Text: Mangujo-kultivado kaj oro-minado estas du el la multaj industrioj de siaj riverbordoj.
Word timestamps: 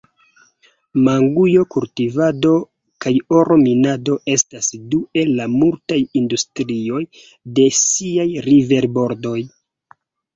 Mangujo-kultivado 1.07 2.53
kaj 3.05 3.11
oro-minado 3.39 4.15
estas 4.35 4.69
du 4.93 5.01
el 5.23 5.29
la 5.41 5.47
multaj 5.57 5.99
industrioj 6.23 7.03
de 7.59 7.67
siaj 7.81 8.27
riverbordoj. 8.47 9.37